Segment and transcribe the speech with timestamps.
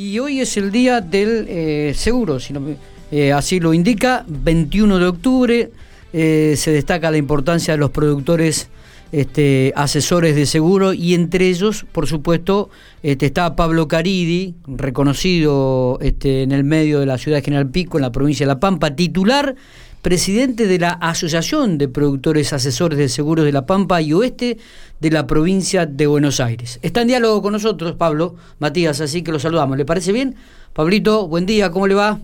[0.00, 2.54] Y hoy es el día del eh, seguro, si
[3.10, 5.70] eh, así lo indica, 21 de octubre.
[6.12, 8.68] eh, se destaca la importancia de los productores
[9.10, 12.70] este, asesores de seguro y entre ellos, por supuesto,
[13.02, 17.98] este, está Pablo Caridi, reconocido este, en el medio de la ciudad de General Pico,
[17.98, 19.56] en la provincia de La Pampa, titular,
[20.08, 24.56] presidente de la Asociación de Productores Asesores de Seguros de La Pampa y Oeste
[25.00, 26.80] de la provincia de Buenos Aires.
[26.80, 29.76] Está en diálogo con nosotros, Pablo Matías, así que lo saludamos.
[29.76, 30.34] ¿Le parece bien?
[30.72, 32.18] Pablito, buen día, ¿cómo le va?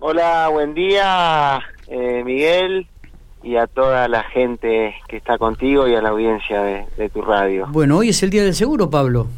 [0.00, 2.86] Hola, buen día, eh, Miguel,
[3.42, 7.22] y a toda la gente que está contigo y a la audiencia de, de tu
[7.22, 7.68] radio.
[7.70, 9.28] Bueno, hoy es el Día del Seguro, Pablo.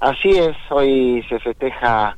[0.00, 2.16] Así es, hoy se festeja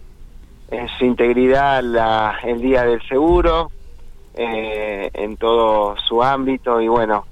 [0.70, 3.73] en su integridad la- el Día del Seguro,
[4.34, 7.25] eh, en todo su ámbito, y bueno,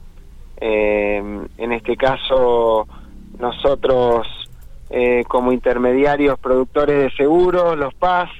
[0.60, 1.22] eh,
[1.56, 2.86] en este caso
[3.38, 4.26] nosotros
[4.90, 8.30] eh, como intermediarios productores de seguros, los PAS,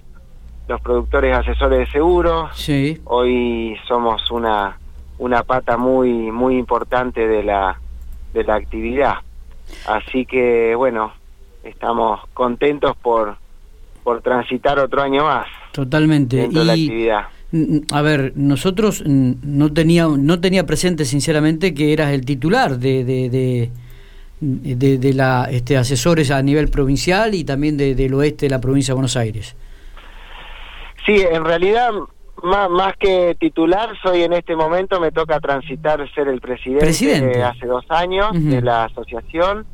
[0.66, 3.00] los productores asesores de seguros, Sí.
[3.04, 4.78] hoy somos una
[5.18, 7.76] una pata muy muy importante de la
[8.32, 9.14] de la actividad
[9.88, 11.12] así que bueno
[11.64, 13.36] estamos contentos por
[14.04, 16.36] por transitar otro año más Totalmente.
[16.36, 17.22] dentro de la actividad
[17.92, 23.30] a ver, nosotros no tenía, no tenía presente sinceramente que eras el titular de, de,
[23.30, 23.70] de,
[24.40, 28.60] de- de la este, asesores a nivel provincial y también de- del oeste de la
[28.60, 29.56] provincia de Buenos Aires.
[31.06, 31.90] sí en realidad
[32.42, 37.38] más, más que titular soy en este momento me toca transitar ser el presidente, Presidente.
[37.38, 39.64] de hace dos años de la asociación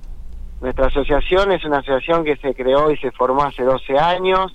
[0.62, 4.50] nuestra asociación es una asociación que se creó y se formó hace 12 años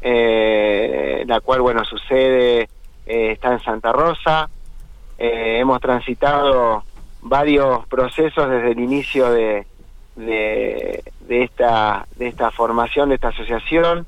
[0.00, 2.68] eh, la cual, bueno, su sede
[3.06, 4.48] eh, está en Santa Rosa.
[5.18, 6.84] Eh, hemos transitado
[7.22, 9.66] varios procesos desde el inicio de,
[10.16, 14.06] de, de esta, de esta formación, de esta asociación,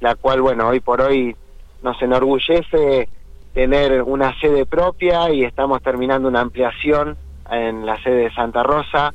[0.00, 1.34] la cual, bueno, hoy por hoy
[1.82, 3.08] nos enorgullece
[3.54, 7.16] tener una sede propia y estamos terminando una ampliación
[7.50, 9.12] en la sede de Santa Rosa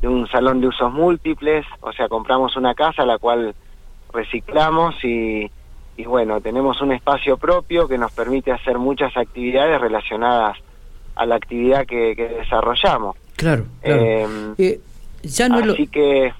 [0.00, 3.54] de un salón de usos múltiples, o sea, compramos una casa la cual
[4.12, 5.50] reciclamos y,
[6.00, 10.56] y bueno, tenemos un espacio propio que nos permite hacer muchas actividades relacionadas
[11.16, 13.16] a la actividad que, que desarrollamos.
[13.36, 14.02] Claro, claro.
[14.02, 14.26] Eh,
[14.58, 14.80] Eh,
[15.22, 16.32] ya no lo- Así que,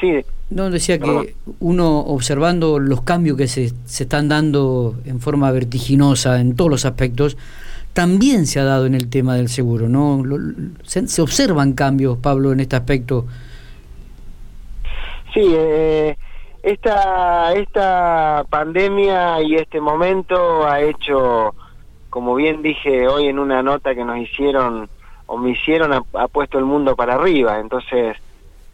[0.00, 0.12] sí,
[0.50, 1.26] No, decía Perdón.
[1.26, 6.70] que uno observando los cambios que se, se están dando en forma vertiginosa en todos
[6.70, 7.36] los aspectos,
[7.92, 10.22] también se ha dado en el tema del seguro, ¿no?
[10.24, 10.38] Lo-
[10.84, 13.26] se, se observan cambios, Pablo, en este aspecto.
[15.32, 16.16] Sí, eh,
[16.64, 21.54] esta, esta pandemia y este momento ha hecho,
[22.10, 24.88] como bien dije hoy en una nota que nos hicieron
[25.26, 27.58] o me hicieron, ha, ha puesto el mundo para arriba.
[27.60, 28.16] Entonces,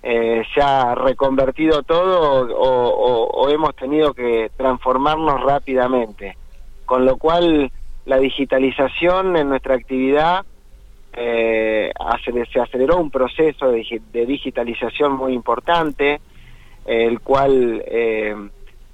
[0.02, 6.36] eh, se ha reconvertido todo o, o- o hemos tenido que transformarnos rápidamente.
[6.86, 7.70] Con lo cual,
[8.06, 10.44] la digitalización en nuestra actividad
[11.12, 11.92] eh,
[12.52, 16.20] se aceleró un proceso de digitalización muy importante,
[16.86, 18.34] el cual, eh,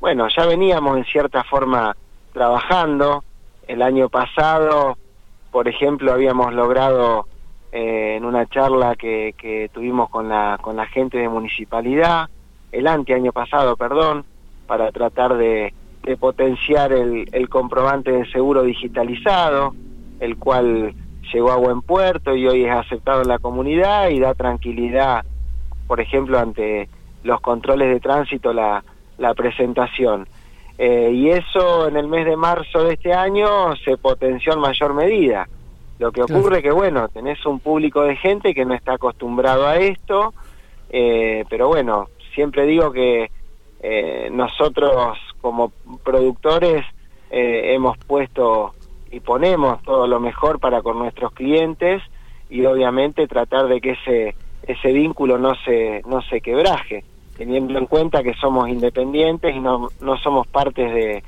[0.00, 1.96] bueno, ya veníamos en cierta forma
[2.32, 3.24] trabajando.
[3.66, 4.96] El año pasado,
[5.50, 7.26] por ejemplo, habíamos logrado
[7.72, 12.28] eh, en una charla que, que tuvimos con la, con la gente de municipalidad,
[12.72, 14.24] el anteaño pasado, perdón,
[14.66, 15.72] para tratar de,
[16.02, 19.74] de potenciar el, el comprobante de seguro digitalizado,
[20.20, 20.94] el cual
[21.32, 25.24] llegó a buen puerto y hoy es aceptado en la comunidad y da tranquilidad,
[25.86, 26.88] por ejemplo, ante
[27.26, 28.82] los controles de tránsito, la,
[29.18, 30.26] la presentación.
[30.78, 34.94] Eh, y eso en el mes de marzo de este año se potenció en mayor
[34.94, 35.48] medida.
[35.98, 36.38] Lo que Claro.
[36.40, 40.34] ocurre que, bueno, tenés un público de gente que no está acostumbrado a esto,
[40.90, 43.30] eh, pero bueno, siempre digo que
[43.80, 45.72] eh, nosotros como
[46.04, 46.84] productores
[47.30, 48.74] eh, hemos puesto
[49.10, 52.02] y ponemos todo lo mejor para con nuestros clientes
[52.50, 54.34] y obviamente tratar de que ese
[54.66, 57.04] ese vínculo no se no se quebraje
[57.36, 61.22] teniendo en cuenta que somos independientes y no, no somos partes de,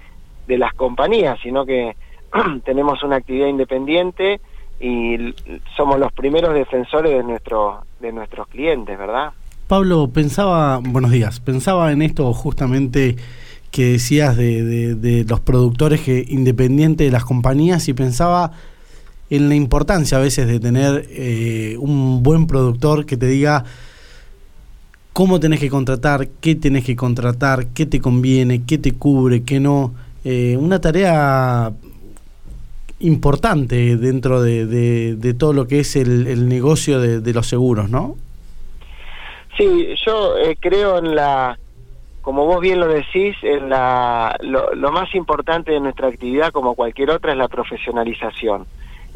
[0.47, 1.97] de las compañías sino que
[2.65, 4.41] tenemos una actividad independiente
[4.81, 5.35] y
[5.77, 9.31] somos los primeros defensores de nuestro de nuestros clientes verdad
[9.67, 13.17] Pablo, pensaba, buenos días, pensaba en esto justamente
[13.71, 18.53] que decías de, de- de los productores que independiente de las compañías y pensaba
[19.29, 23.65] en la importancia a veces de tener eh, un buen productor que te diga
[25.19, 29.59] cómo tenés que contratar, qué tenés que contratar, qué te conviene, qué te cubre, qué
[29.59, 29.93] no.
[30.25, 31.73] Eh, una tarea
[33.01, 38.15] importante dentro de, todo lo que es el, negocio de, de los seguros, ¿no?
[39.57, 41.59] Sí, yo eh, creo en la
[42.23, 46.77] como vos bien lo decís, en la, lo, lo, más importante de nuestra actividad, como
[46.77, 48.67] cualquier otra, es la profesionalización.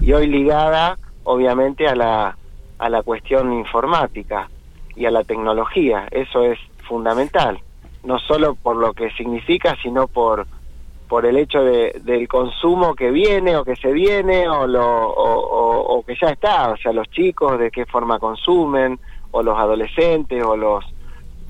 [0.00, 2.36] Y hoy ligada, obviamente, a la,
[2.78, 4.48] a la cuestión informática
[4.96, 6.06] y a la tecnología.
[6.10, 7.60] Eso es fundamental,
[8.04, 10.46] no solo por lo que significa, sino por,
[11.08, 16.02] por el hecho de, del consumo que viene o que se viene o, lo, o,
[16.04, 18.98] que ya está, o sea, los chicos de qué forma consumen,
[19.30, 20.84] o los adolescentes, o los,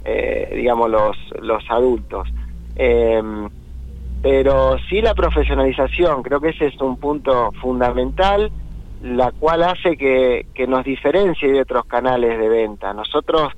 [0.04, 2.28] eh, digamos, los, los adultos.
[2.76, 3.22] Eh,
[4.22, 8.52] pero sí la profesionalización, creo que ese es un punto fundamental,
[9.02, 12.92] la cual hace que, que nos diferencie de otros canales de venta.
[12.92, 13.52] Nosotros,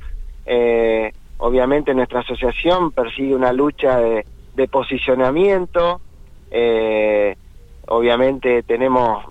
[0.47, 6.01] eh, obviamente, nuestra asociación persigue una lucha de posicionamiento.
[6.51, 7.37] Eh,
[7.89, 9.25] obviamente tenemos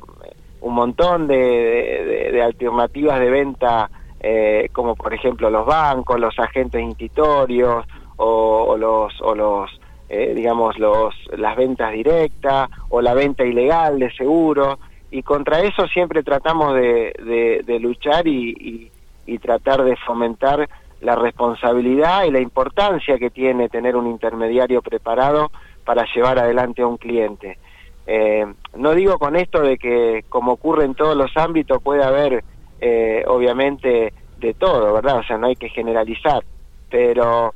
[0.64, 3.90] un montón de, alternativas de venta,
[4.20, 7.86] eh, como por ejemplo los bancos, los agentes institutorios
[8.18, 9.80] o, o los, o los
[10.10, 14.80] eh, digamos, los, las ventas directas o la venta ilegal de seguro.
[15.14, 18.92] Y contra eso siempre tratamos de, luchar y, y,
[19.28, 20.68] y tratar de fomentar
[21.02, 25.52] la responsabilidad y la importancia que tiene tener un intermediario preparado
[25.86, 27.60] para llevar adelante a un cliente.
[28.08, 28.44] Eh,
[28.76, 32.44] no digo con esto de que, como ocurre en todos los ámbitos, puede haber,
[32.82, 35.20] eh, obviamente, de todo, ¿verdad?
[35.20, 36.44] O sea, no hay que generalizar,
[36.90, 37.54] pero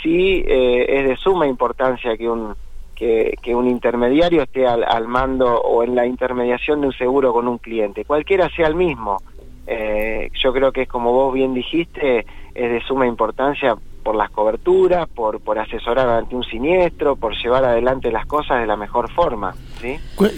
[0.00, 2.54] sí eh, es de suma importancia que un,
[3.00, 7.48] que, un intermediario esté al, al, mando o en la intermediación de un seguro con
[7.48, 9.22] un cliente, cualquiera sea el mismo.
[9.66, 14.30] Eh, yo creo que es como vos bien dijiste, es de suma importancia por las
[14.30, 19.10] coberturas, por, por asesorar ante un siniestro, por llevar adelante las cosas de la mejor
[19.12, 19.54] forma.
[19.80, 19.96] ¿sí?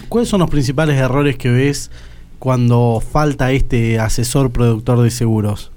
[0.09, 1.91] ¿Cuáles son los principales errores que ves
[2.39, 5.72] cuando falta este asesor productor de seguros?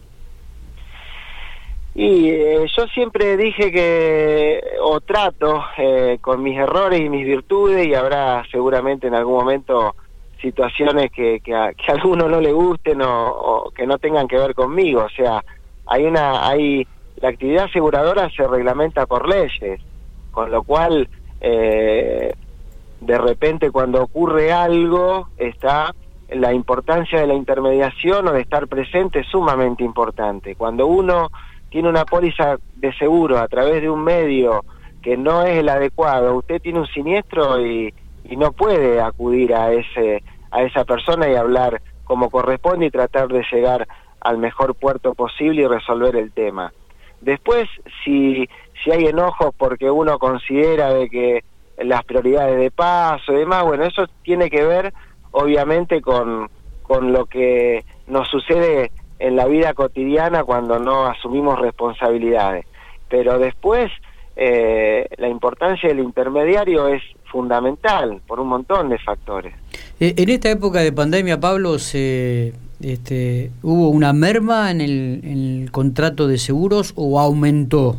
[1.95, 7.87] Y eh, yo siempre dije que, o trato eh, con mis errores y mis virtudes,
[7.87, 9.95] y habrá seguramente en algún momento
[10.41, 14.27] situaciones que, que, a, que a alguno no le gusten o, o que no tengan
[14.27, 15.03] que ver conmigo.
[15.05, 15.41] O sea,
[15.85, 16.87] hay una hay
[17.17, 19.79] la actividad aseguradora se reglamenta por leyes
[20.31, 21.07] con lo cual
[21.39, 22.33] eh,
[23.01, 25.93] de repente cuando ocurre algo está
[26.29, 31.29] la importancia de la intermediación o de estar presente es sumamente importante cuando uno
[31.69, 34.63] tiene una póliza de seguro a través de un medio
[35.01, 39.71] que no es el adecuado usted tiene un siniestro y, y no puede acudir a
[39.71, 43.87] ese a esa persona y hablar como corresponde y tratar de llegar
[44.21, 46.71] al mejor puerto posible y resolver el tema.
[47.21, 47.67] Después,
[48.03, 48.47] si,
[48.83, 51.43] si hay enojos porque uno considera de que
[51.77, 54.93] las prioridades de paso y demás, bueno, eso tiene que ver
[55.31, 56.49] obviamente con,
[56.83, 62.65] con lo que nos sucede en la vida cotidiana cuando no asumimos responsabilidades.
[63.09, 63.91] Pero después,
[64.35, 67.01] eh, la importancia del intermediario es
[67.31, 69.53] fundamental por un montón de factores.
[69.99, 75.61] Eh, en esta época de pandemia, Pablo, se este, ¿Hubo una merma en el, en
[75.63, 77.97] el contrato de seguros o aumentó?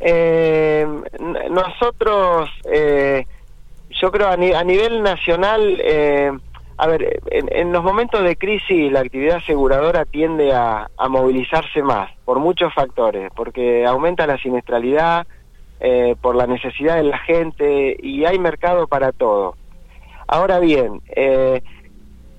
[0.00, 0.86] Eh,
[1.50, 3.26] nosotros, eh,
[3.90, 6.32] yo creo a, ni, a nivel nacional, eh,
[6.82, 12.10] a ver, en, en, los momentos de crisis la actividad aseguradora tiende a, movilizarse más
[12.24, 15.24] por muchos factores, porque aumenta la siniestralidad,
[15.78, 19.54] eh, por la necesidad de la gente y hay mercado para todo.
[20.26, 21.62] Ahora bien, eh,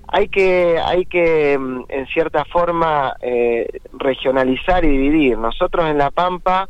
[0.09, 5.37] hay que, hay que mm, en cierta forma eh, regionalizar y dividir.
[5.37, 6.67] Nosotros en La Pampa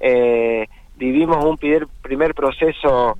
[0.00, 3.16] eh, vivimos un primer proceso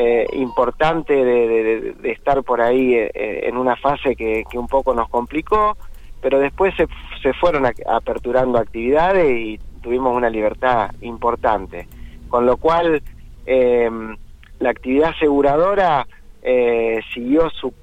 [0.00, 4.94] eh, importante de, de, estar por ahí eh, en una fase que, que, un poco
[4.94, 5.76] nos complicó,
[6.20, 6.86] pero después se,
[7.20, 11.88] se fueron a, aperturando actividades y tuvimos una libertad importante.
[12.28, 13.02] Con lo cual,
[13.44, 13.90] eh,
[14.60, 16.06] la actividad aseguradora
[16.42, 17.74] eh, siguió su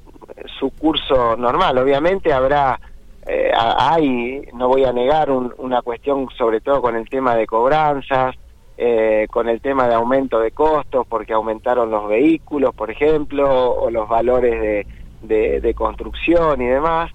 [0.57, 1.77] su curso normal.
[1.77, 2.79] Obviamente habrá,
[3.27, 7.45] eh, hay, no voy a negar, un, una cuestión sobre todo con el tema de
[7.45, 8.36] cobranzas,
[8.77, 13.89] eh, con el tema de aumento de costos, porque aumentaron los vehículos, por ejemplo, o
[13.89, 14.88] los valores de,
[15.22, 17.12] de, de construcción y demás.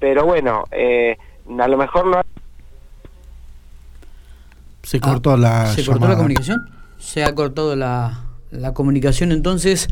[0.00, 1.16] Pero bueno, eh,
[1.58, 2.20] a lo mejor no...
[4.82, 5.66] Se cortó ah, la...
[5.66, 6.00] ¿Se llamada.
[6.00, 6.58] cortó la comunicación?
[6.98, 9.32] Se ha cortado la la comunicación.
[9.32, 9.88] Entonces,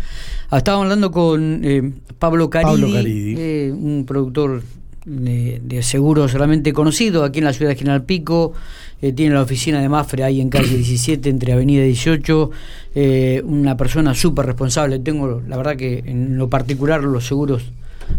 [0.50, 3.34] estábamos hablando con eh, Pablo Caridi, Pablo Caridi.
[3.38, 4.62] Eh, un productor
[5.04, 8.52] de, de, seguros realmente conocido aquí en la ciudad de General Pico.
[9.00, 12.50] Eh, tiene la oficina de Mafre ahí en calle 17, entre Avenida 18.
[12.94, 14.98] Eh, una persona súper responsable.
[15.00, 17.62] Tengo, la verdad, que en lo particular, los seguros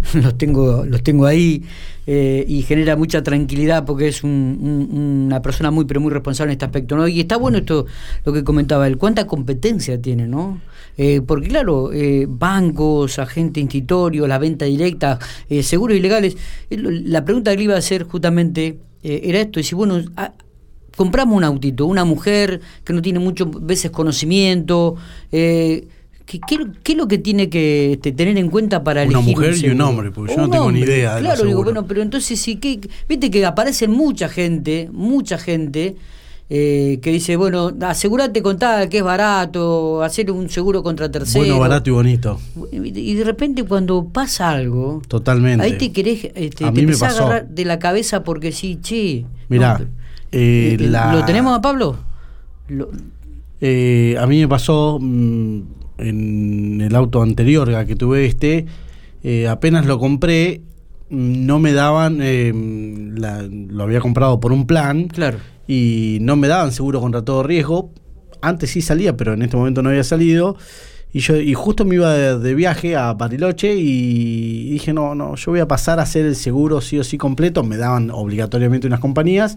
[0.14, 1.64] los tengo, los tengo ahí
[2.06, 6.66] eh, y genera mucha tranquilidad porque es una persona muy, pero muy responsable en este
[6.66, 6.96] aspecto.
[6.96, 7.08] ¿no?
[7.08, 7.86] Y está bueno esto,
[8.26, 10.62] lo que comentaba él, cuánta competencia tiene, ¿no?
[10.98, 15.18] Eh, porque claro, eh, bancos, agente institutorio, la venta directa,
[15.62, 16.38] seguros ilegales.
[16.70, 20.02] La pregunta que le iba a hacer justamente era esto, y si bueno,
[20.96, 24.96] compramos un autito, una mujer que no tiene muchas veces conocimiento,
[25.32, 25.88] eh,
[26.26, 26.40] ¿Qué,
[26.86, 29.18] es lo que tiene que este, tener en cuenta para elegir?
[29.18, 31.16] Una mujer y un hombre, porque yo no tengo ni idea.
[31.16, 35.96] De claro, digo, bueno, pero entonces sí, que, viste que aparece mucha gente, mucha gente
[36.50, 41.48] eh, que dice, bueno, asegúrate con tal que es barato, hacer un seguro contra terceros.
[41.48, 42.40] Bueno, barato y bonito.
[42.72, 45.66] Y de repente cuando pasa algo, totalmente.
[45.66, 49.26] Ahí te querés, este, te empezás a agarrar de la cabeza porque sí, che.
[49.50, 49.80] Mirá,
[50.32, 51.98] eh, eh, ¿Lo tenemos a Pablo?
[53.62, 55.62] Eh, a mí me pasó mm,
[55.98, 58.66] en el auto anterior que tuve este,
[59.48, 60.62] apenas lo compré,
[61.10, 62.20] no me daban,
[63.70, 65.38] lo había comprado por un plan, claro.
[65.68, 67.92] y no me daban seguro contra todo riesgo.
[68.42, 70.58] Antes sí salía, pero en este momento no había salido.
[71.14, 75.52] Y yo y justo me iba de, viaje a Bariloche y dije, no, no, yo
[75.52, 77.64] voy a pasar a hacer el seguro sí o sí completo.
[77.64, 79.56] Me daban obligatoriamente unas compañías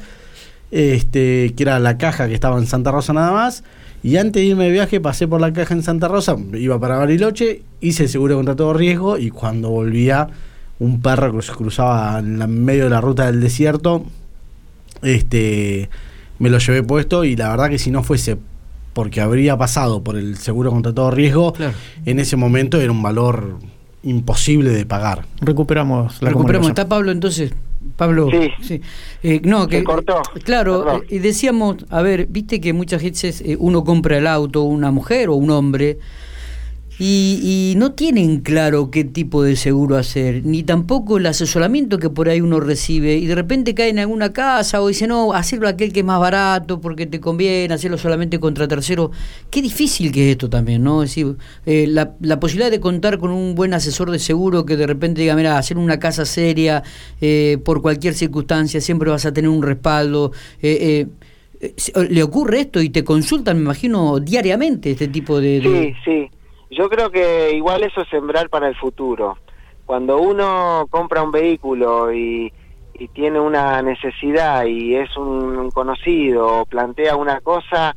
[0.70, 3.64] este, que era la caja que estaba en Santa Rosa nada más.
[4.06, 6.96] Y antes de irme de viaje pasé por la caja en Santa Rosa, iba para
[6.96, 10.28] Bariloche, hice el seguro contra todo riesgo y cuando volvía
[10.78, 14.04] un perro que cruzaba en medio de la ruta del desierto,
[15.02, 15.90] este,
[16.38, 18.38] me lo llevé puesto y la verdad que si no fuese
[18.92, 21.54] porque habría pasado por el seguro contra todo riesgo,
[22.04, 23.58] en ese momento era un valor
[24.04, 25.26] imposible de pagar.
[25.40, 26.68] Recuperamos la Recuperamos.
[26.68, 27.52] ¿Está Pablo entonces?
[27.96, 28.28] Pablo.
[28.62, 28.80] Sí.
[29.22, 30.22] Eh, no, que, cortó.
[30.44, 34.90] Claro, y decíamos, a ver, viste que muchas veces eh, uno compra el auto, una
[34.90, 35.98] mujer o un hombre,
[36.98, 42.28] y, no tienen claro qué tipo de seguro hacer, ni tampoco el asesoramiento que por
[42.28, 45.92] ahí uno recibe, y de repente cae en alguna casa o dice, no, hacerlo aquel
[45.92, 49.10] que es más barato porque te conviene, hacerlo solamente contra tercero.
[49.50, 51.02] Qué difícil que es esto también, ¿no?
[51.02, 51.36] Es decir,
[51.66, 55.36] eh, la, posibilidad de contar con un buen asesor de seguro que de repente diga,
[55.36, 56.82] mira, hacer una casa seria,
[57.20, 60.32] eh, por cualquier circunstancia, siempre vas a tener un respaldo.
[60.62, 61.06] Eh,
[62.10, 65.60] ¿Le ocurre esto y te consultan, me imagino, diariamente este tipo de...
[65.62, 66.35] Sí, sí
[66.70, 69.36] yo creo que igual eso es sembrar para el futuro.
[69.84, 72.52] Cuando uno compra un vehículo y,
[73.12, 77.94] tiene una necesidad y es un, conocido o plantea una cosa,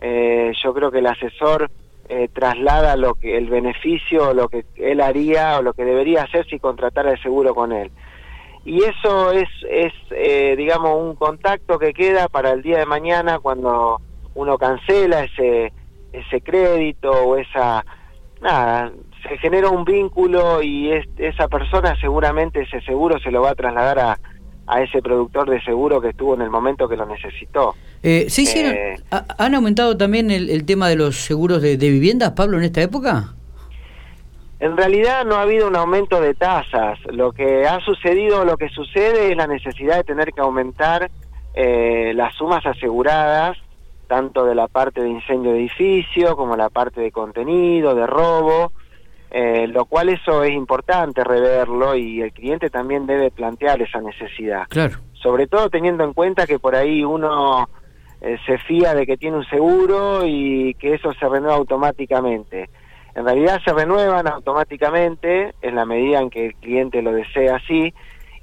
[0.00, 1.70] eh, yo creo que el asesor
[2.08, 6.44] eh, traslada lo que el beneficio lo que él haría o lo que debería hacer
[6.48, 7.92] si contratara el seguro con él.
[8.64, 13.38] Y eso es, es eh, digamos, un contacto que queda para el día de mañana
[13.38, 14.00] cuando
[14.34, 15.72] uno cancela ese,
[16.12, 17.84] ese crédito o esa
[18.40, 18.92] nada,
[19.22, 23.98] se genera un vínculo y esa persona seguramente ese seguro se lo va a trasladar
[23.98, 24.18] a,
[24.70, 27.74] a ese productor de seguro que estuvo en el momento que lo necesitó.
[28.02, 32.56] Eh, sí, sí, eh, ¿han aumentado también el, tema de los seguros de, viviendas, Pablo,
[32.56, 33.34] en esta época?
[34.60, 36.98] En realidad no ha habido un aumento de tasas.
[37.10, 41.10] Lo que ha sucedido, lo que sucede es la necesidad de tener que aumentar
[41.54, 43.56] eh, las sumas aseguradas
[44.10, 48.72] tanto de la parte de incendio de edificio como la parte de contenido, de robo,
[49.30, 54.64] eh, lo cual eso es importante reverlo y el cliente también debe plantear esa necesidad.
[54.68, 54.98] Claro.
[55.12, 57.68] Sobre todo teniendo en cuenta que por ahí uno
[58.20, 62.68] eh, se fía de que tiene un seguro y que eso se renueva automáticamente.
[63.14, 67.94] En realidad se renuevan automáticamente en la medida en que el cliente lo desea así,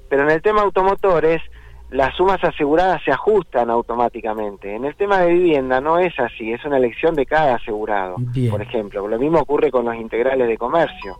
[0.09, 1.41] pero en el tema automotores
[1.89, 4.75] las sumas aseguradas se ajustan automáticamente.
[4.75, 8.17] En el tema de vivienda no es así, es una elección de cada asegurado,
[8.50, 9.08] por ejemplo.
[9.08, 11.17] Lo mismo ocurre con los integrales de comercio.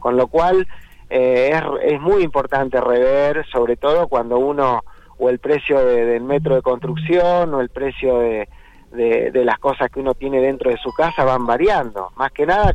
[0.00, 0.66] Con lo cual
[1.08, 1.52] eh,
[1.84, 4.82] es, muy importante rever, sobre todo cuando uno,
[5.18, 8.48] o el precio del metro de construcción, o el precio de,
[8.90, 12.10] de, las cosas que uno tiene dentro de su casa van variando.
[12.16, 12.74] Más que nada,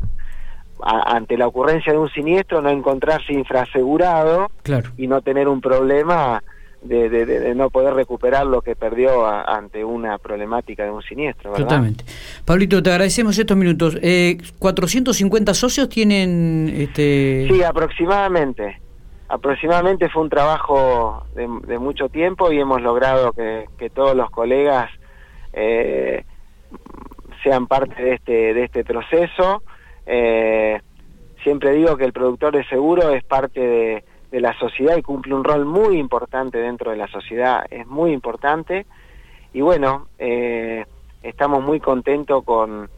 [0.82, 4.50] ante la ocurrencia de un siniestro, no encontrarse infrasegurado
[4.96, 6.42] y no tener un problema
[6.82, 11.52] de, de, no poder recuperar lo que perdió ante una problemática de un siniestro.
[11.52, 11.66] ¿verdad?
[11.66, 12.06] Totalmente.
[12.46, 13.98] Pablito, te agradecemos estos minutos.
[14.02, 16.74] Eh, ¿450 socios tienen...?
[16.76, 17.48] Este...
[17.50, 18.80] Sí, aproximadamente.
[19.30, 24.90] Aproximadamente fue un trabajo de, mucho tiempo y hemos logrado que, todos los colegas
[25.52, 26.24] eh,
[27.44, 29.64] sean parte de este, de este proceso.
[30.06, 30.80] Eh,
[31.44, 35.34] siempre digo que el productor de seguro es parte de de la sociedad y cumple
[35.34, 38.86] un rol muy importante dentro de la sociedad, es muy importante
[39.54, 40.86] y bueno, eh,
[41.24, 42.90] estamos muy contentos con,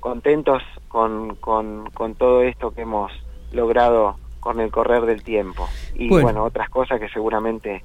[0.00, 3.12] contentos con, con, con todo esto que hemos
[3.52, 5.68] logrado con el correr del tiempo.
[5.94, 7.82] Y bueno, otras cosas que seguramente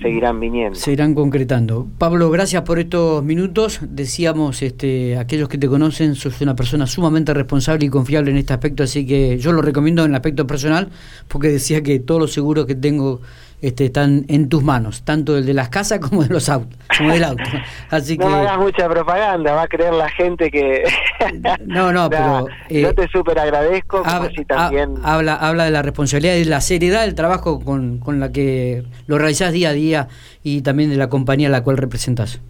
[0.00, 0.78] seguirán viniendo.
[0.78, 1.86] Se irán concretando.
[1.98, 3.80] Pablo, gracias por estos minutos.
[3.82, 8.52] Decíamos, este, aquellos que te conocen, sos una persona sumamente responsable y confiable en este
[8.52, 10.88] aspecto, así que yo lo recomiendo en el aspecto personal,
[11.28, 13.20] porque decía que todos los seguros que tengo
[13.62, 17.12] este, están en tus manos, tanto el de las casas como de los autos, como
[17.12, 17.44] del auto.
[17.90, 18.34] Así no que...
[18.34, 20.84] hagas mucha propaganda, va a creer la gente que...
[21.66, 22.46] no, no, pero...
[22.68, 24.02] yo eh, te súper agradezco,
[24.46, 24.94] también...
[25.02, 29.18] Habla, habla de la responsabilidad y la seriedad del trabajo con, con la que lo
[29.18, 30.08] realizás día a día
[30.42, 32.40] y también de la compañía a la cual representas.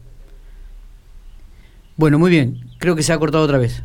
[1.96, 3.82] Bueno, muy bien, creo que se ha cortado otra vez.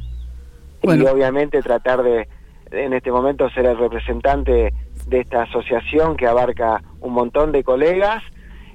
[0.84, 2.28] Y obviamente tratar de,
[2.72, 4.74] en este momento, ser el representante
[5.08, 8.24] de esta asociación que abarca un montón de colegas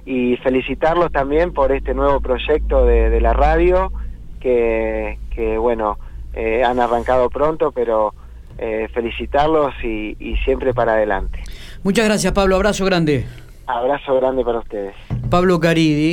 [0.07, 3.93] y felicitarlos también por este nuevo proyecto de, la radio
[4.41, 5.19] que,
[5.59, 5.99] bueno,
[6.33, 8.15] eh, han arrancado pronto, pero
[8.59, 11.43] eh, felicitarlos y, y siempre para adelante.
[11.83, 13.27] Muchas gracias Pablo, abrazo grande.
[13.67, 14.95] Abrazo grande para ustedes.
[15.31, 16.09] Pablo Caridi.